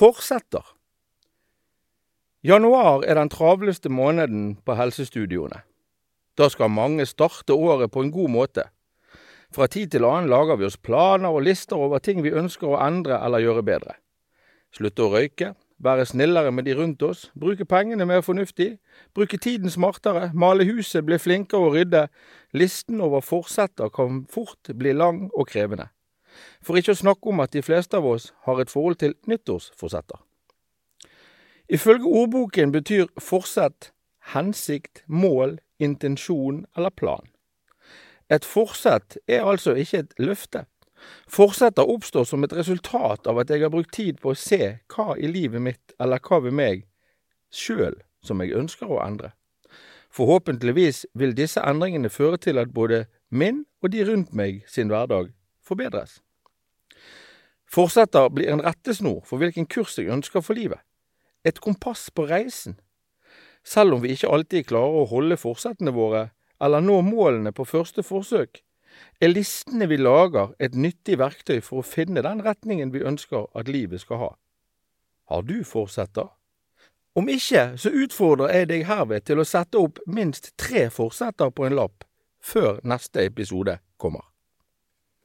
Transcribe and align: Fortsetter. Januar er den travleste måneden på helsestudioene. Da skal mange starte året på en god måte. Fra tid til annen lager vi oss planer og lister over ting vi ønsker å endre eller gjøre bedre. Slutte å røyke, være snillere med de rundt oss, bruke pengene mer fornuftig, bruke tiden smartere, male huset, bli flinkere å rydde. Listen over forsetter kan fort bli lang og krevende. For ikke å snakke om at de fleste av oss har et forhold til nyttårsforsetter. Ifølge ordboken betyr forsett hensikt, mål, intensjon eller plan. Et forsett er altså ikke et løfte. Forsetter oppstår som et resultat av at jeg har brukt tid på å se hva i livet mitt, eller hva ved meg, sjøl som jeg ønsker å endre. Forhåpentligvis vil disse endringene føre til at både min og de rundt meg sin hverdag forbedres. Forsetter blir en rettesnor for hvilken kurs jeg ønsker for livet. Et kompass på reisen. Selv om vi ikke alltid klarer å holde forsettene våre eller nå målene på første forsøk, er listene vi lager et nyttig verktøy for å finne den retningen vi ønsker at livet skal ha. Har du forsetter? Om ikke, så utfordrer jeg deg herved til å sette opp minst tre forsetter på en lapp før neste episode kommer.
Fortsetter. 0.00 0.64
Januar 2.42 3.02
er 3.04 3.18
den 3.18 3.28
travleste 3.28 3.90
måneden 3.92 4.54
på 4.64 4.72
helsestudioene. 4.78 5.58
Da 6.40 6.48
skal 6.48 6.72
mange 6.72 7.04
starte 7.04 7.52
året 7.52 7.92
på 7.92 8.06
en 8.06 8.12
god 8.14 8.32
måte. 8.32 8.64
Fra 9.52 9.68
tid 9.68 9.92
til 9.92 10.06
annen 10.08 10.30
lager 10.32 10.56
vi 10.56 10.64
oss 10.70 10.80
planer 10.80 11.28
og 11.28 11.44
lister 11.44 11.76
over 11.76 12.00
ting 12.00 12.24
vi 12.24 12.32
ønsker 12.32 12.70
å 12.70 12.80
endre 12.80 13.20
eller 13.20 13.44
gjøre 13.44 13.66
bedre. 13.68 13.98
Slutte 14.72 15.04
å 15.04 15.12
røyke, 15.18 15.52
være 15.76 16.08
snillere 16.08 16.48
med 16.48 16.64
de 16.64 16.80
rundt 16.80 17.04
oss, 17.04 17.28
bruke 17.36 17.68
pengene 17.68 18.08
mer 18.08 18.24
fornuftig, 18.24 18.78
bruke 19.12 19.36
tiden 19.36 19.68
smartere, 19.68 20.30
male 20.32 20.64
huset, 20.64 21.04
bli 21.04 21.20
flinkere 21.20 21.68
å 21.68 21.74
rydde. 21.76 22.06
Listen 22.56 23.04
over 23.04 23.20
forsetter 23.20 23.92
kan 23.92 24.24
fort 24.32 24.72
bli 24.72 24.96
lang 24.96 25.26
og 25.34 25.52
krevende. 25.52 25.90
For 26.62 26.78
ikke 26.78 26.94
å 26.94 27.00
snakke 27.00 27.32
om 27.32 27.40
at 27.44 27.54
de 27.56 27.62
fleste 27.62 27.96
av 27.96 28.06
oss 28.06 28.32
har 28.46 28.60
et 28.60 28.70
forhold 28.70 29.00
til 29.02 29.14
nyttårsforsetter. 29.30 30.20
Ifølge 31.70 32.06
ordboken 32.06 32.72
betyr 32.72 33.06
forsett 33.18 33.92
hensikt, 34.34 35.04
mål, 35.06 35.58
intensjon 35.78 36.64
eller 36.76 36.90
plan. 36.90 37.26
Et 38.30 38.44
forsett 38.44 39.18
er 39.28 39.46
altså 39.46 39.74
ikke 39.74 40.04
et 40.04 40.14
løfte. 40.18 40.64
Forsetter 41.28 41.88
oppstår 41.88 42.26
som 42.28 42.44
et 42.44 42.54
resultat 42.54 43.26
av 43.26 43.40
at 43.40 43.50
jeg 43.50 43.62
har 43.64 43.72
brukt 43.72 43.92
tid 43.94 44.20
på 44.22 44.34
å 44.34 44.38
se 44.38 44.76
hva 44.92 45.16
i 45.18 45.30
livet 45.30 45.62
mitt, 45.62 45.94
eller 45.98 46.20
hva 46.22 46.42
ved 46.44 46.54
meg, 46.54 46.84
sjøl 47.50 47.96
som 48.22 48.42
jeg 48.42 48.54
ønsker 48.54 48.90
å 48.90 49.00
endre. 49.02 49.32
Forhåpentligvis 50.10 51.06
vil 51.14 51.34
disse 51.38 51.62
endringene 51.62 52.10
føre 52.10 52.38
til 52.38 52.58
at 52.58 52.74
både 52.74 53.04
min 53.30 53.64
og 53.82 53.92
de 53.94 54.04
rundt 54.06 54.34
meg 54.34 54.64
sin 54.68 54.90
hverdag 54.90 55.30
forbedres. 55.70 56.18
Forsetter 57.70 58.30
blir 58.34 58.50
en 58.50 58.62
rettesnor 58.66 59.20
for 59.26 59.38
hvilken 59.38 59.68
kurs 59.70 59.94
jeg 59.98 60.10
ønsker 60.10 60.42
for 60.42 60.58
livet. 60.58 60.82
Et 61.46 61.60
kompass 61.62 62.08
på 62.10 62.26
reisen. 62.26 62.80
Selv 63.64 63.94
om 63.94 64.02
vi 64.02 64.14
ikke 64.14 64.32
alltid 64.32 64.66
klarer 64.72 65.02
å 65.02 65.08
holde 65.10 65.38
forsettene 65.38 65.94
våre 65.94 66.30
eller 66.60 66.82
nå 66.84 66.98
målene 67.06 67.52
på 67.56 67.64
første 67.64 68.02
forsøk, 68.04 68.60
er 69.20 69.32
listene 69.32 69.86
vi 69.88 70.00
lager 70.00 70.50
et 70.58 70.74
nyttig 70.74 71.18
verktøy 71.20 71.60
for 71.64 71.80
å 71.80 71.86
finne 71.86 72.24
den 72.26 72.42
retningen 72.44 72.92
vi 72.92 73.04
ønsker 73.06 73.46
at 73.56 73.70
livet 73.70 74.02
skal 74.02 74.22
ha. 74.24 74.30
Har 75.30 75.46
du 75.46 75.60
forsetter? 75.64 76.28
Om 77.14 77.28
ikke, 77.30 77.76
så 77.78 77.90
utfordrer 77.90 78.54
jeg 78.54 78.68
deg 78.70 78.86
herved 78.86 79.26
til 79.26 79.40
å 79.42 79.46
sette 79.46 79.78
opp 79.78 79.98
minst 80.06 80.52
tre 80.58 80.88
forsetter 80.94 81.50
på 81.54 81.66
en 81.66 81.78
lapp 81.78 82.04
før 82.40 82.80
neste 82.86 83.24
episode 83.26 83.78
kommer. 84.00 84.24